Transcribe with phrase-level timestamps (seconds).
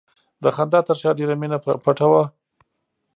[0.43, 2.23] د خندا تر شا ډېره مینه پټه وي.